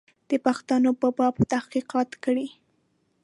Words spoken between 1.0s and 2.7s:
په باب تحقیقات کړي.